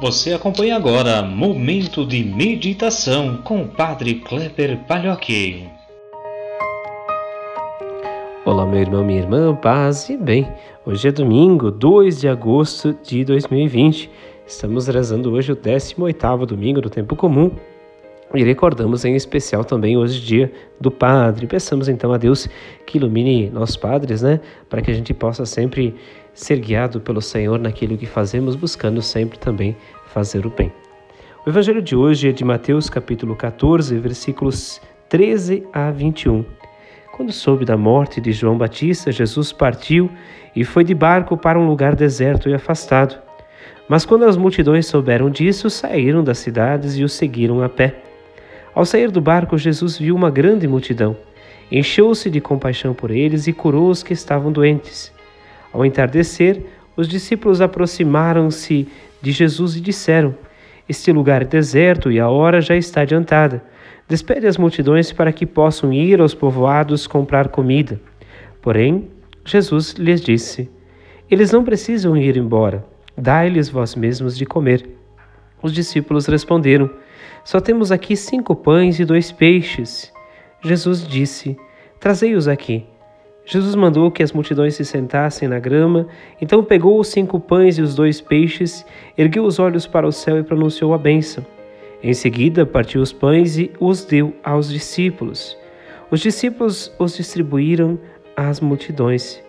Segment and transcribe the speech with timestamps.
[0.00, 5.68] Você acompanha agora Momento de Meditação com o Padre Kleber Palhoque.
[8.44, 10.46] Olá, meu irmão, minha irmã, paz e bem.
[10.86, 14.08] Hoje é domingo, 2 de agosto de 2020.
[14.46, 17.50] Estamos rezando hoje o 18º domingo do tempo comum.
[18.32, 21.48] E recordamos em especial também hoje dia do Padre.
[21.48, 22.48] Peçamos então a Deus
[22.86, 24.38] que ilumine nossos padres, né?
[24.68, 25.96] Para que a gente possa sempre
[26.38, 29.76] ser guiado pelo Senhor naquilo que fazemos, buscando sempre também
[30.06, 30.72] fazer o bem.
[31.44, 36.44] O evangelho de hoje é de Mateus capítulo 14, versículos 13 a 21.
[37.12, 40.08] Quando soube da morte de João Batista, Jesus partiu
[40.54, 43.20] e foi de barco para um lugar deserto e afastado.
[43.88, 47.96] Mas quando as multidões souberam disso, saíram das cidades e o seguiram a pé.
[48.72, 51.16] Ao sair do barco, Jesus viu uma grande multidão.
[51.70, 55.17] Encheu-se de compaixão por eles e curou os que estavam doentes.
[55.72, 56.62] Ao entardecer,
[56.96, 58.88] os discípulos aproximaram-se
[59.20, 60.34] de Jesus e disseram:
[60.88, 63.62] Este lugar é deserto e a hora já está adiantada.
[64.08, 68.00] Despede as multidões para que possam ir aos povoados comprar comida.
[68.62, 69.08] Porém,
[69.44, 70.70] Jesus lhes disse:
[71.30, 72.84] Eles não precisam ir embora.
[73.16, 74.88] Dai-lhes vós mesmos de comer.
[75.62, 76.90] Os discípulos responderam:
[77.44, 80.12] Só temos aqui cinco pães e dois peixes.
[80.62, 81.56] Jesus disse:
[82.00, 82.86] Trazei-os aqui.
[83.50, 86.06] Jesus mandou que as multidões se sentassem na grama,
[86.38, 88.84] então pegou os cinco pães e os dois peixes,
[89.16, 91.46] ergueu os olhos para o céu e pronunciou a bênção.
[92.02, 95.56] Em seguida, partiu os pães e os deu aos discípulos.
[96.10, 97.98] Os discípulos os distribuíram
[98.36, 99.42] às multidões.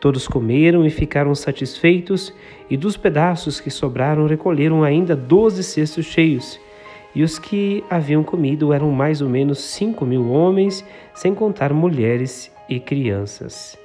[0.00, 2.32] Todos comeram e ficaram satisfeitos,
[2.70, 6.58] e dos pedaços que sobraram recolheram ainda doze cestos cheios.
[7.14, 12.50] E os que haviam comido eram mais ou menos cinco mil homens, sem contar mulheres
[12.68, 13.78] e crianças.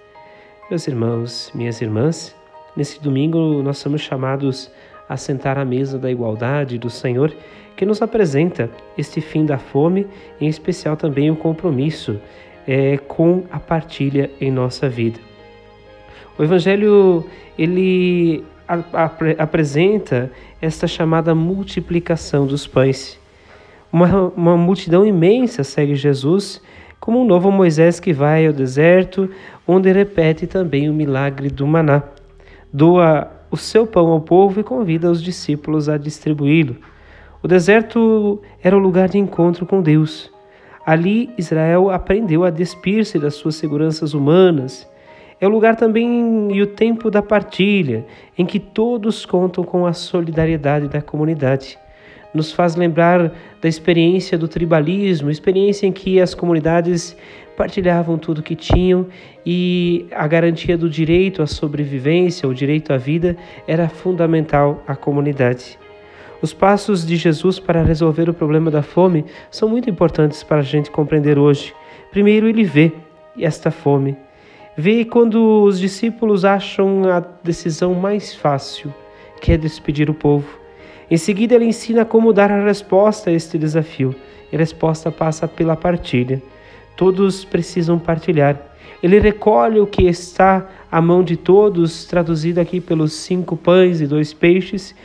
[0.70, 2.36] Meus irmãos, minhas irmãs,
[2.76, 4.72] nesse domingo nós somos chamados
[5.08, 7.34] a sentar à mesa da igualdade do Senhor,
[7.76, 10.08] que nos apresenta este fim da fome,
[10.42, 12.20] em especial também o compromisso
[12.68, 15.20] é, com a partilha em nossa vida.
[16.38, 17.26] O Evangelho
[17.58, 20.30] ele ap apresenta
[20.62, 23.18] esta chamada multiplicação dos pães.
[23.92, 26.62] Uma, uma multidão imensa segue Jesus
[27.08, 29.30] como um novo Moisés que vai ao deserto,
[29.66, 32.04] onde repete também o milagre do maná.
[32.74, 36.76] Doa o seu pão ao povo e convida os discípulos a distribuí-lo.
[37.42, 40.30] O deserto era o lugar de encontro com Deus.
[40.86, 44.86] Ali Israel aprendeu a despir-se das suas seguranças humanas.
[45.40, 48.06] É o lugar também e o tempo da partilha,
[48.38, 51.80] em que todos contam com a solidariedade da comunidade
[52.34, 57.16] nos faz lembrar da experiência do tribalismo, experiência em que as comunidades
[57.56, 59.08] partilhavam tudo que tinham
[59.46, 63.36] e a garantia do direito à sobrevivência, o direito à vida,
[63.68, 65.80] era fundamental à comunidade.
[66.40, 70.62] Os passos de Jesus para resolver o problema da fome são muito importantes para a
[70.62, 71.74] gente compreender hoje.
[72.12, 72.92] Primeiro, ele vê
[73.40, 74.16] esta fome.
[74.78, 78.94] Vê quando os discípulos acham a decisão mais fácil,
[79.42, 80.67] que é despedir o povo.
[81.10, 84.14] Em seguida, ele ensina como dar a resposta a este desafio.
[84.52, 86.42] E a resposta passa pela partilha.
[86.96, 88.60] Todos precisam partilhar.
[89.02, 94.08] Ele recolhe o que está à mão de todos, traduzido aqui pelos cinco pães e
[94.08, 94.96] dois peixes,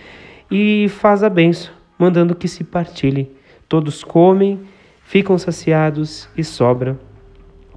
[0.51, 3.31] e faz a benção, mandando que se partilhe.
[3.69, 4.61] Todos comem,
[5.05, 6.99] ficam saciados e sobram.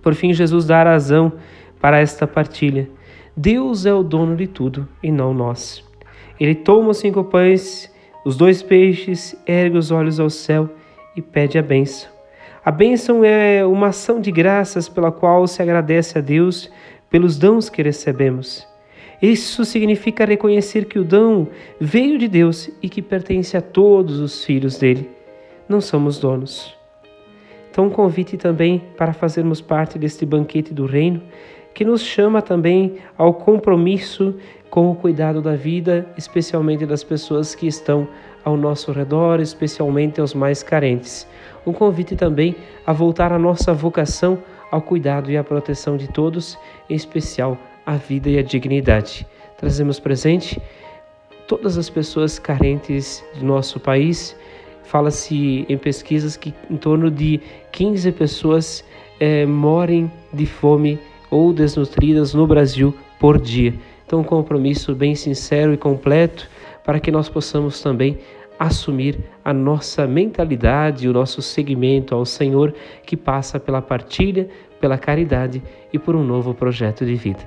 [0.01, 1.33] Por fim, Jesus dá razão
[1.81, 2.89] para esta partilha.
[3.35, 5.83] Deus é o dono de tudo e não nós.
[6.39, 7.91] Ele toma os cinco pães
[8.25, 10.67] os dois peixes ergue os olhos ao céu
[11.15, 12.09] e pede a bênção.
[12.65, 16.71] A bênção é uma ação de graças pela qual se agradece a Deus
[17.07, 18.67] pelos dons que recebemos.
[19.21, 21.47] Isso significa reconhecer que o dom
[21.79, 25.07] veio de Deus e que pertence a todos os filhos dele.
[25.69, 26.75] Não somos donos.
[27.69, 31.21] Então, um convite também para fazermos parte deste banquete do Reino,
[31.75, 34.35] que nos chama também ao compromisso
[34.75, 38.05] com o cuidado da vida, especialmente das pessoas que estão
[38.43, 41.25] ao nosso redor, especialmente aos mais carentes.
[41.65, 42.53] Um convite também
[42.85, 44.37] a voltar à nossa vocação
[44.69, 49.25] ao cuidado e à proteção de todos, em especial a vida e a dignidade.
[49.57, 50.61] Trazemos presente
[51.47, 54.35] todas as pessoas carentes do nosso país.
[54.83, 57.39] Fala-se em pesquisas que em torno de
[57.71, 58.83] 15 pessoas
[59.21, 60.99] é, morem de fome
[61.31, 63.73] ou desnutridas no Brasil por dia.
[64.05, 66.47] Então, um compromisso bem sincero e completo
[66.83, 68.19] para que nós possamos também
[68.59, 72.73] assumir a nossa mentalidade, o nosso seguimento ao Senhor,
[73.05, 74.47] que passa pela partilha,
[74.79, 75.61] pela caridade
[75.91, 77.45] e por um novo projeto de vida.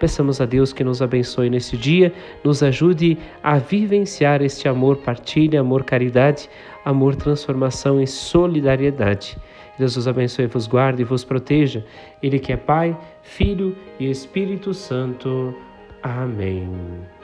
[0.00, 2.12] Peçamos a Deus que nos abençoe nesse dia,
[2.44, 6.48] nos ajude a vivenciar este amor, partilha, amor, caridade,
[6.84, 9.36] amor, transformação e solidariedade.
[9.76, 11.84] Deus os abençoe, vos guarde e vos proteja.
[12.22, 15.54] Ele que é Pai, Filho e Espírito Santo.
[16.02, 17.17] Amém.